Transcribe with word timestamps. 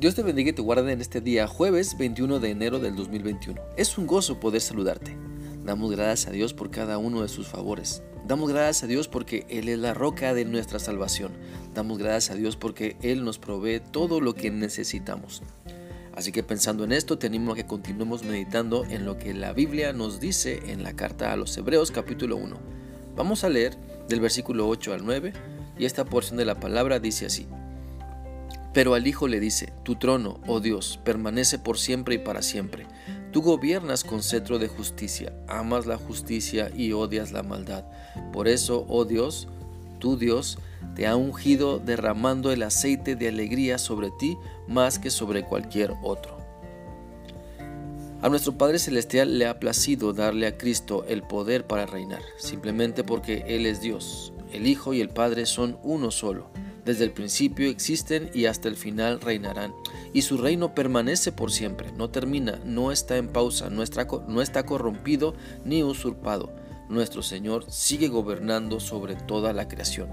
Dios 0.00 0.14
te 0.14 0.22
bendiga 0.22 0.50
y 0.50 0.52
te 0.52 0.62
guarde 0.62 0.92
en 0.92 1.00
este 1.00 1.20
día, 1.20 1.48
jueves 1.48 1.98
21 1.98 2.38
de 2.38 2.50
enero 2.50 2.78
del 2.78 2.94
2021. 2.94 3.60
Es 3.76 3.98
un 3.98 4.06
gozo 4.06 4.38
poder 4.38 4.60
saludarte. 4.60 5.16
Damos 5.64 5.90
gracias 5.90 6.28
a 6.28 6.30
Dios 6.30 6.54
por 6.54 6.70
cada 6.70 6.98
uno 6.98 7.22
de 7.22 7.26
sus 7.26 7.48
favores. 7.48 8.04
Damos 8.24 8.48
gracias 8.48 8.84
a 8.84 8.86
Dios 8.86 9.08
porque 9.08 9.44
Él 9.48 9.68
es 9.68 9.76
la 9.80 9.94
roca 9.94 10.34
de 10.34 10.44
nuestra 10.44 10.78
salvación. 10.78 11.32
Damos 11.74 11.98
gracias 11.98 12.36
a 12.36 12.38
Dios 12.38 12.54
porque 12.54 12.96
Él 13.02 13.24
nos 13.24 13.40
provee 13.40 13.80
todo 13.80 14.20
lo 14.20 14.34
que 14.34 14.52
necesitamos. 14.52 15.42
Así 16.14 16.30
que 16.30 16.44
pensando 16.44 16.84
en 16.84 16.92
esto, 16.92 17.18
te 17.18 17.28
que 17.28 17.66
continuemos 17.66 18.22
meditando 18.22 18.84
en 18.84 19.04
lo 19.04 19.18
que 19.18 19.34
la 19.34 19.52
Biblia 19.52 19.92
nos 19.92 20.20
dice 20.20 20.70
en 20.70 20.84
la 20.84 20.92
carta 20.92 21.32
a 21.32 21.36
los 21.36 21.56
Hebreos 21.56 21.90
capítulo 21.90 22.36
1. 22.36 22.56
Vamos 23.16 23.42
a 23.42 23.48
leer 23.48 23.76
del 24.08 24.20
versículo 24.20 24.68
8 24.68 24.92
al 24.92 25.04
9 25.04 25.32
y 25.76 25.86
esta 25.86 26.04
porción 26.04 26.36
de 26.36 26.44
la 26.44 26.60
palabra 26.60 27.00
dice 27.00 27.26
así. 27.26 27.48
Pero 28.78 28.94
al 28.94 29.08
Hijo 29.08 29.26
le 29.26 29.40
dice, 29.40 29.72
Tu 29.82 29.96
trono, 29.96 30.38
oh 30.46 30.60
Dios, 30.60 31.00
permanece 31.02 31.58
por 31.58 31.78
siempre 31.78 32.14
y 32.14 32.18
para 32.18 32.42
siempre. 32.42 32.86
Tú 33.32 33.42
gobiernas 33.42 34.04
con 34.04 34.22
cetro 34.22 34.60
de 34.60 34.68
justicia, 34.68 35.32
amas 35.48 35.86
la 35.86 35.96
justicia 35.96 36.70
y 36.72 36.92
odias 36.92 37.32
la 37.32 37.42
maldad. 37.42 37.86
Por 38.32 38.46
eso, 38.46 38.86
oh 38.88 39.04
Dios, 39.04 39.48
tu 39.98 40.16
Dios, 40.16 40.60
te 40.94 41.08
ha 41.08 41.16
ungido 41.16 41.80
derramando 41.80 42.52
el 42.52 42.62
aceite 42.62 43.16
de 43.16 43.26
alegría 43.26 43.78
sobre 43.78 44.12
ti 44.16 44.38
más 44.68 45.00
que 45.00 45.10
sobre 45.10 45.42
cualquier 45.42 45.94
otro. 46.04 46.38
A 48.22 48.28
nuestro 48.28 48.56
Padre 48.58 48.78
Celestial 48.78 49.40
le 49.40 49.48
ha 49.48 49.58
placido 49.58 50.12
darle 50.12 50.46
a 50.46 50.56
Cristo 50.56 51.04
el 51.08 51.24
poder 51.24 51.66
para 51.66 51.86
reinar, 51.86 52.22
simplemente 52.36 53.02
porque 53.02 53.42
Él 53.48 53.66
es 53.66 53.80
Dios. 53.80 54.32
El 54.52 54.68
Hijo 54.68 54.94
y 54.94 55.00
el 55.00 55.08
Padre 55.08 55.46
son 55.46 55.80
uno 55.82 56.12
solo. 56.12 56.52
Desde 56.88 57.04
el 57.04 57.10
principio 57.10 57.68
existen 57.68 58.30
y 58.32 58.46
hasta 58.46 58.66
el 58.66 58.74
final 58.74 59.20
reinarán. 59.20 59.74
Y 60.14 60.22
su 60.22 60.38
reino 60.38 60.74
permanece 60.74 61.32
por 61.32 61.52
siempre, 61.52 61.92
no 61.92 62.08
termina, 62.08 62.62
no 62.64 62.92
está 62.92 63.18
en 63.18 63.28
pausa, 63.28 63.68
no 63.68 63.82
está, 63.82 64.64
corrompido 64.64 65.34
ni 65.66 65.82
usurpado. 65.82 66.50
Nuestro 66.88 67.20
Señor 67.20 67.66
sigue 67.70 68.08
gobernando 68.08 68.80
sobre 68.80 69.16
toda 69.16 69.52
la 69.52 69.68
creación. 69.68 70.08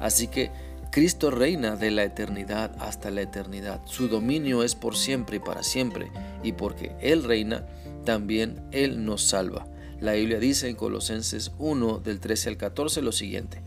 Así 0.00 0.28
que 0.28 0.50
Cristo 0.90 1.30
reina 1.30 1.76
de 1.76 1.90
la 1.90 2.04
eternidad 2.04 2.74
hasta 2.80 3.10
la 3.10 3.20
eternidad. 3.20 3.82
Su 3.84 4.08
dominio 4.08 4.62
es 4.62 4.74
por 4.74 4.96
siempre 4.96 5.36
y 5.36 5.40
para 5.40 5.62
siempre. 5.62 6.10
Y 6.42 6.52
porque 6.52 6.96
Él 7.02 7.24
reina, 7.24 7.66
también 8.06 8.66
Él 8.72 9.04
nos 9.04 9.20
salva. 9.20 9.66
La 10.00 10.12
Biblia 10.12 10.38
dice 10.38 10.70
en 10.70 10.76
Colosenses 10.76 11.52
1 11.58 11.98
del 11.98 12.20
13 12.20 12.48
al 12.48 12.56
14 12.56 13.02
lo 13.02 13.12
siguiente 13.12 13.60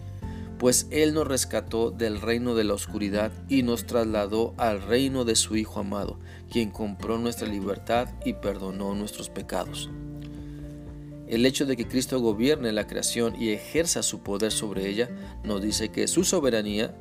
pues 0.59 0.87
Él 0.91 1.13
nos 1.13 1.25
rescató 1.25 1.89
del 1.89 2.19
reino 2.19 2.53
de 2.53 2.65
la 2.65 2.73
oscuridad 2.73 3.31
y 3.47 3.63
nos 3.63 3.85
trasladó 3.85 4.53
al 4.57 4.81
reino 4.81 5.23
de 5.23 5.37
su 5.37 5.55
Hijo 5.55 5.79
amado, 5.79 6.19
quien 6.51 6.69
compró 6.69 7.17
nuestra 7.17 7.47
libertad 7.47 8.09
y 8.25 8.33
perdonó 8.33 8.93
nuestros 8.93 9.29
pecados. 9.29 9.89
El 11.29 11.45
hecho 11.45 11.65
de 11.65 11.77
que 11.77 11.87
Cristo 11.87 12.19
gobierne 12.19 12.73
la 12.73 12.87
creación 12.87 13.41
y 13.41 13.51
ejerza 13.51 14.03
su 14.03 14.21
poder 14.21 14.51
sobre 14.51 14.89
ella 14.89 15.09
nos 15.43 15.61
dice 15.61 15.89
que 15.89 16.07
su 16.07 16.25
soberanía, 16.25 16.93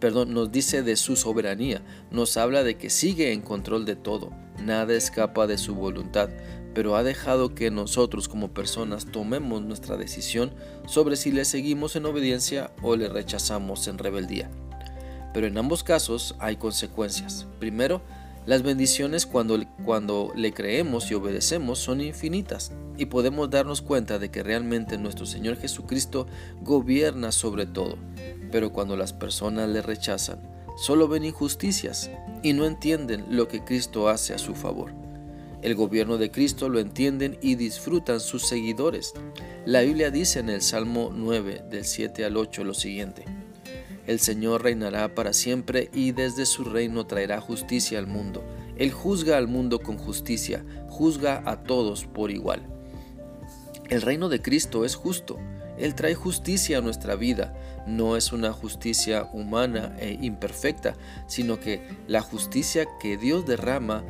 perdón, 0.00 0.34
nos 0.34 0.50
dice 0.50 0.82
de 0.82 0.96
su 0.96 1.14
soberanía, 1.14 1.82
nos 2.10 2.36
habla 2.36 2.64
de 2.64 2.76
que 2.76 2.90
sigue 2.90 3.32
en 3.32 3.42
control 3.42 3.84
de 3.84 3.94
todo, 3.94 4.32
nada 4.60 4.94
escapa 4.94 5.46
de 5.46 5.58
su 5.58 5.76
voluntad, 5.76 6.30
pero 6.76 6.94
ha 6.94 7.02
dejado 7.02 7.54
que 7.54 7.70
nosotros 7.70 8.28
como 8.28 8.52
personas 8.52 9.06
tomemos 9.06 9.62
nuestra 9.62 9.96
decisión 9.96 10.52
sobre 10.86 11.16
si 11.16 11.32
le 11.32 11.46
seguimos 11.46 11.96
en 11.96 12.04
obediencia 12.04 12.70
o 12.82 12.96
le 12.96 13.08
rechazamos 13.08 13.88
en 13.88 13.96
rebeldía. 13.96 14.50
Pero 15.32 15.46
en 15.46 15.56
ambos 15.56 15.82
casos 15.82 16.34
hay 16.38 16.56
consecuencias. 16.56 17.46
Primero, 17.60 18.02
las 18.44 18.62
bendiciones 18.62 19.24
cuando, 19.24 19.58
cuando 19.86 20.34
le 20.36 20.52
creemos 20.52 21.10
y 21.10 21.14
obedecemos 21.14 21.78
son 21.78 22.02
infinitas 22.02 22.72
y 22.98 23.06
podemos 23.06 23.48
darnos 23.48 23.80
cuenta 23.80 24.18
de 24.18 24.30
que 24.30 24.42
realmente 24.42 24.98
nuestro 24.98 25.24
Señor 25.24 25.56
Jesucristo 25.56 26.26
gobierna 26.60 27.32
sobre 27.32 27.64
todo. 27.64 27.96
Pero 28.52 28.70
cuando 28.70 28.98
las 28.98 29.14
personas 29.14 29.70
le 29.70 29.80
rechazan, 29.80 30.42
solo 30.76 31.08
ven 31.08 31.24
injusticias 31.24 32.10
y 32.42 32.52
no 32.52 32.66
entienden 32.66 33.24
lo 33.30 33.48
que 33.48 33.64
Cristo 33.64 34.10
hace 34.10 34.34
a 34.34 34.38
su 34.38 34.54
favor. 34.54 35.05
El 35.62 35.74
gobierno 35.74 36.18
de 36.18 36.30
Cristo 36.30 36.68
lo 36.68 36.78
entienden 36.78 37.38
y 37.40 37.54
disfrutan 37.54 38.20
sus 38.20 38.46
seguidores. 38.46 39.14
La 39.64 39.80
Biblia 39.80 40.10
dice 40.10 40.38
en 40.38 40.50
el 40.50 40.62
Salmo 40.62 41.10
9 41.14 41.64
del 41.70 41.84
7 41.84 42.24
al 42.24 42.36
8 42.36 42.62
lo 42.62 42.74
siguiente. 42.74 43.24
El 44.06 44.20
Señor 44.20 44.62
reinará 44.62 45.14
para 45.14 45.32
siempre 45.32 45.90
y 45.92 46.12
desde 46.12 46.46
su 46.46 46.64
reino 46.64 47.06
traerá 47.06 47.40
justicia 47.40 47.98
al 47.98 48.06
mundo. 48.06 48.44
Él 48.76 48.92
juzga 48.92 49.36
al 49.36 49.48
mundo 49.48 49.80
con 49.80 49.98
justicia, 49.98 50.64
juzga 50.88 51.42
a 51.44 51.64
todos 51.64 52.04
por 52.04 52.30
igual. 52.30 52.62
El 53.88 54.02
reino 54.02 54.28
de 54.28 54.42
Cristo 54.42 54.84
es 54.84 54.94
justo. 54.94 55.38
Él 55.78 55.94
trae 55.94 56.14
justicia 56.14 56.78
a 56.78 56.80
nuestra 56.80 57.16
vida. 57.16 57.54
No 57.86 58.16
es 58.16 58.32
una 58.32 58.52
justicia 58.52 59.28
humana 59.32 59.96
e 59.98 60.18
imperfecta, 60.20 60.94
sino 61.26 61.58
que 61.58 61.82
la 62.06 62.20
justicia 62.20 62.86
que 63.00 63.16
Dios 63.16 63.46
derrama 63.46 64.04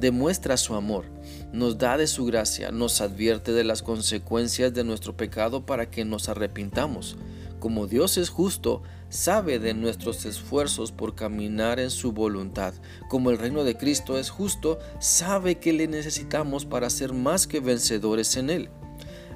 demuestra 0.00 0.56
su 0.56 0.74
amor, 0.74 1.04
nos 1.52 1.78
da 1.78 1.96
de 1.96 2.06
su 2.06 2.24
gracia, 2.24 2.70
nos 2.70 3.00
advierte 3.00 3.52
de 3.52 3.64
las 3.64 3.82
consecuencias 3.82 4.74
de 4.74 4.84
nuestro 4.84 5.16
pecado 5.16 5.66
para 5.66 5.90
que 5.90 6.04
nos 6.04 6.28
arrepintamos. 6.28 7.16
Como 7.58 7.86
Dios 7.86 8.18
es 8.18 8.28
justo, 8.28 8.82
sabe 9.08 9.58
de 9.58 9.74
nuestros 9.74 10.26
esfuerzos 10.26 10.92
por 10.92 11.14
caminar 11.14 11.80
en 11.80 11.90
su 11.90 12.12
voluntad. 12.12 12.74
Como 13.08 13.30
el 13.30 13.38
reino 13.38 13.64
de 13.64 13.76
Cristo 13.76 14.18
es 14.18 14.30
justo, 14.30 14.78
sabe 15.00 15.58
que 15.58 15.72
le 15.72 15.88
necesitamos 15.88 16.66
para 16.66 16.90
ser 16.90 17.12
más 17.12 17.46
que 17.46 17.60
vencedores 17.60 18.36
en 18.36 18.50
él. 18.50 18.68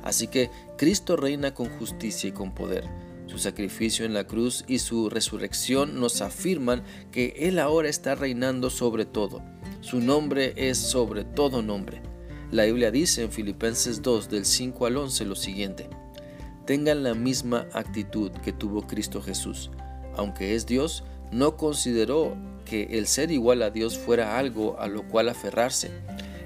Así 0.02 0.26
que 0.26 0.50
Cristo 0.76 1.16
reina 1.16 1.54
con 1.54 1.68
justicia 1.78 2.28
y 2.28 2.32
con 2.32 2.54
poder. 2.54 2.84
Su 3.26 3.38
sacrificio 3.38 4.04
en 4.04 4.12
la 4.12 4.26
cruz 4.26 4.64
y 4.66 4.80
su 4.80 5.08
resurrección 5.08 6.00
nos 6.00 6.20
afirman 6.20 6.82
que 7.12 7.34
Él 7.38 7.60
ahora 7.60 7.88
está 7.88 8.16
reinando 8.16 8.70
sobre 8.70 9.04
todo. 9.04 9.40
Su 9.80 9.98
nombre 9.98 10.52
es 10.56 10.76
sobre 10.76 11.24
todo 11.24 11.62
nombre. 11.62 12.02
La 12.50 12.64
Biblia 12.64 12.90
dice 12.90 13.22
en 13.22 13.32
Filipenses 13.32 14.02
2 14.02 14.28
del 14.28 14.44
5 14.44 14.84
al 14.84 14.98
11 14.98 15.24
lo 15.24 15.34
siguiente. 15.34 15.88
Tengan 16.66 17.02
la 17.02 17.14
misma 17.14 17.66
actitud 17.72 18.30
que 18.44 18.52
tuvo 18.52 18.86
Cristo 18.86 19.22
Jesús. 19.22 19.70
Aunque 20.16 20.54
es 20.54 20.66
Dios, 20.66 21.02
no 21.32 21.56
consideró 21.56 22.36
que 22.66 22.98
el 22.98 23.06
ser 23.06 23.30
igual 23.30 23.62
a 23.62 23.70
Dios 23.70 23.96
fuera 23.96 24.38
algo 24.38 24.78
a 24.78 24.86
lo 24.86 25.08
cual 25.08 25.30
aferrarse. 25.30 25.90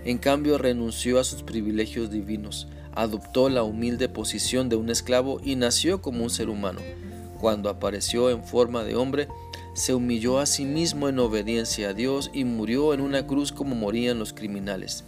En 0.05 0.19
cambio 0.19 0.56
renunció 0.56 1.19
a 1.19 1.25
sus 1.25 1.43
privilegios 1.43 2.12
divinos, 2.12 2.69
adoptó 2.93 3.49
la 3.49 3.65
humilde 3.65 4.09
posición 4.09 4.69
de 4.69 4.77
un 4.77 4.91
esclavo 4.91 5.41
y 5.43 5.56
nació 5.56 6.01
como 6.01 6.22
un 6.22 6.31
ser 6.31 6.49
humano. 6.49 6.81
Cuando 7.41 7.69
apareció 7.69 8.31
en 8.31 8.45
forma 8.45 8.84
de 8.84 8.95
hombre, 8.95 9.27
se 9.75 9.93
humilló 9.93 10.39
a 10.39 10.47
sí 10.47 10.65
mismo 10.65 11.09
en 11.09 11.19
obediencia 11.19 11.91
a 11.91 11.95
Dios 11.95 12.31
y 12.33 12.45
murió 12.45 12.95
en 12.95 13.01
una 13.01 13.27
cruz 13.27 13.53
como 13.53 13.75
morían 13.75 14.19
los 14.19 14.33
criminales. 14.33 15.05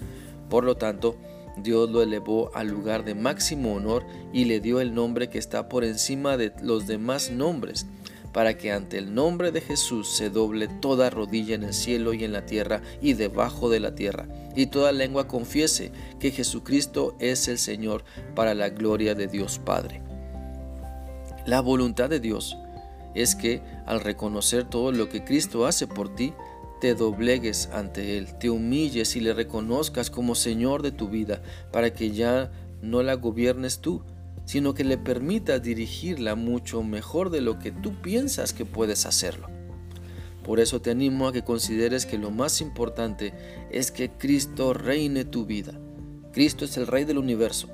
Por 0.51 0.65
lo 0.65 0.77
tanto, 0.77 1.17
Dios 1.57 1.89
lo 1.91 2.03
elevó 2.03 2.51
al 2.55 2.69
lugar 2.69 3.05
de 3.05 3.15
máximo 3.15 3.75
honor 3.75 4.05
y 4.33 4.45
le 4.45 4.61
dio 4.61 4.81
el 4.81 4.93
nombre 4.93 5.31
que 5.31 5.39
está 5.39 5.69
por 5.69 5.85
encima 5.85 6.37
de 6.37 6.53
los 6.63 6.87
demás 6.87 7.31
nombres, 7.31 7.87
para 8.33 8.59
que 8.59 8.71
ante 8.71 8.99
el 8.99 9.15
nombre 9.15 9.51
de 9.51 9.63
Jesús 9.63 10.09
se 10.09 10.29
doble 10.29 10.69
toda 10.69 11.09
rodilla 11.09 11.55
en 11.55 11.63
el 11.63 11.73
cielo 11.73 12.13
y 12.13 12.25
en 12.25 12.33
la 12.33 12.45
tierra 12.45 12.83
y 13.01 13.15
debajo 13.15 13.71
de 13.71 13.81
la 13.81 13.95
tierra, 13.95 14.29
y 14.55 14.67
toda 14.67 14.93
lengua 14.93 15.27
confiese 15.27 15.91
que 16.21 16.33
Jesucristo 16.33 17.17
es 17.19 17.49
el 17.49 17.57
Señor 17.57 18.05
para 18.35 18.55
la 18.55 18.69
gloria 18.69 19.15
de 19.15 19.27
Dios 19.27 19.59
Padre. 19.59 20.03
La 21.47 21.61
voluntad 21.61 22.11
de 22.11 22.21
Dios 22.21 22.59
es 23.17 23.35
que 23.35 23.63
al 23.87 24.01
reconocer 24.01 24.65
todo 24.65 24.93
lo 24.93 25.09
que 25.09 25.25
Cristo 25.25 25.67
hace 25.67 25.87
por 25.87 26.15
ti, 26.15 26.33
te 26.81 26.95
doblegues 26.95 27.71
ante 27.73 28.19
Él, 28.19 28.39
te 28.39 28.51
humilles 28.51 29.17
y 29.17 29.21
le 29.21 29.33
reconozcas 29.33 30.11
como 30.11 30.35
Señor 30.35 30.83
de 30.83 30.93
tu 30.93 31.09
vida, 31.09 31.43
para 31.73 31.93
que 31.93 32.11
ya 32.11 32.51
no 32.83 33.03
la 33.03 33.15
gobiernes 33.15 33.81
tú, 33.81 34.03
sino 34.45 34.75
que 34.75 34.85
le 34.85 34.99
permitas 34.99 35.63
dirigirla 35.63 36.35
mucho 36.35 36.83
mejor 36.83 37.31
de 37.31 37.41
lo 37.41 37.59
que 37.59 37.73
tú 37.73 38.01
piensas 38.03 38.53
que 38.53 38.65
puedes 38.65 39.07
hacerlo. 39.07 39.49
Por 40.45 40.61
eso 40.61 40.81
te 40.81 40.91
animo 40.91 41.27
a 41.27 41.33
que 41.33 41.43
consideres 41.43 42.07
que 42.07 42.19
lo 42.19 42.31
más 42.31 42.61
importante 42.61 43.33
es 43.71 43.91
que 43.91 44.11
Cristo 44.11 44.75
reine 44.75 45.25
tu 45.25 45.47
vida. 45.47 45.73
Cristo 46.33 46.65
es 46.65 46.77
el 46.77 46.87
Rey 46.87 47.05
del 47.05 47.19
universo, 47.19 47.69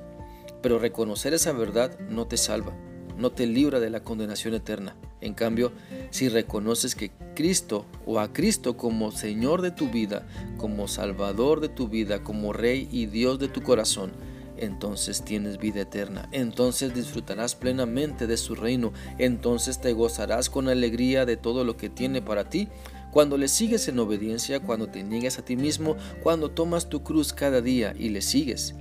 pero 0.61 0.79
reconocer 0.79 1.33
esa 1.33 1.51
verdad 1.51 1.99
no 2.09 2.25
te 2.25 2.37
salva 2.37 2.73
no 3.17 3.31
te 3.31 3.45
libra 3.45 3.79
de 3.79 3.89
la 3.89 4.03
condenación 4.03 4.53
eterna. 4.53 4.95
En 5.23 5.33
cambio, 5.33 5.71
si 6.09 6.27
reconoces 6.27 6.95
que 6.95 7.11
Cristo 7.33 7.85
o 8.05 8.19
a 8.19 8.33
Cristo 8.33 8.75
como 8.75 9.13
Señor 9.13 9.61
de 9.61 9.71
tu 9.71 9.89
vida, 9.89 10.27
como 10.57 10.89
Salvador 10.89 11.61
de 11.61 11.69
tu 11.69 11.87
vida, 11.87 12.23
como 12.25 12.51
Rey 12.51 12.89
y 12.91 13.05
Dios 13.05 13.39
de 13.39 13.47
tu 13.47 13.61
corazón, 13.61 14.11
entonces 14.57 15.23
tienes 15.23 15.59
vida 15.59 15.81
eterna, 15.81 16.27
entonces 16.33 16.93
disfrutarás 16.93 17.55
plenamente 17.55 18.27
de 18.27 18.35
su 18.35 18.53
reino, 18.53 18.91
entonces 19.17 19.79
te 19.79 19.93
gozarás 19.93 20.49
con 20.49 20.67
alegría 20.67 21.25
de 21.25 21.37
todo 21.37 21.63
lo 21.63 21.77
que 21.77 21.89
tiene 21.89 22.21
para 22.21 22.49
ti, 22.49 22.67
Cuando 23.11 23.37
le 23.37 23.47
sigues 23.47 23.87
en 23.87 23.99
obediencia, 23.99 24.59
cuando 24.59 24.87
te 24.87 25.03
niegas 25.03 25.37
a 25.37 25.45
ti 25.45 25.55
mismo, 25.55 25.95
cuando 26.23 26.49
tomas 26.49 26.89
tu 26.89 27.03
cruz 27.03 27.31
cada 27.31 27.61
día 27.61 27.93
y 27.95 28.09
le 28.09 28.23
sigues. 28.23 28.73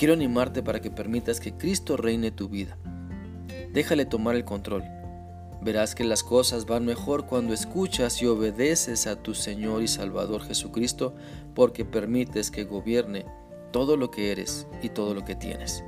Quiero 0.00 0.14
animarte 0.14 0.64
para 0.64 0.80
que 0.80 0.90
permitas 0.90 1.38
que 1.38 1.52
Cristo 1.52 1.96
reine 1.96 2.32
tu 2.32 2.48
vida. 2.48 2.76
Déjale 3.72 4.04
tomar 4.04 4.34
el 4.34 4.44
control. 4.44 4.82
Verás 5.62 5.94
que 5.94 6.02
las 6.02 6.24
cosas 6.24 6.66
van 6.66 6.84
mejor 6.84 7.26
cuando 7.26 7.54
escuchas 7.54 8.20
y 8.20 8.26
obedeces 8.26 9.06
a 9.06 9.22
tu 9.22 9.32
Señor 9.34 9.82
y 9.82 9.88
Salvador 9.88 10.42
Jesucristo 10.42 11.14
porque 11.54 11.84
permites 11.84 12.50
que 12.50 12.64
gobierne 12.64 13.26
todo 13.70 13.96
lo 13.96 14.10
que 14.10 14.32
eres 14.32 14.66
y 14.82 14.88
todo 14.88 15.14
lo 15.14 15.24
que 15.24 15.36
tienes. 15.36 15.84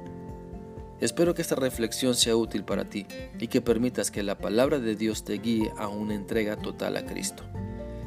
Espero 1.00 1.35
que 1.35 1.43
esta 1.43 1.56
reflexión 1.56 2.15
sea 2.15 2.37
útil 2.37 2.65
para 2.65 2.88
ti 2.88 3.06
y 3.41 3.49
que 3.49 3.61
permitas 3.61 4.12
que 4.12 4.23
la 4.23 4.38
palabra 4.38 4.79
de 4.79 4.94
Dios 4.94 5.25
te 5.25 5.35
guíe 5.35 5.73
a 5.76 5.88
una 5.88 6.15
entrega 6.15 6.56
total 6.56 6.97
a 6.97 7.05
Cristo. 7.05 7.43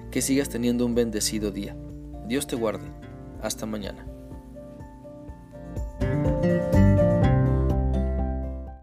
Que 0.09 0.21
sigas 0.21 0.47
teniendo 0.47 0.85
un 0.85 0.95
bendecido 0.95 1.51
día. 1.51 1.75
Dios 2.27 2.47
te 2.47 2.55
guarde. 2.55 2.87
Hasta 3.41 3.65
mañana. 3.65 4.16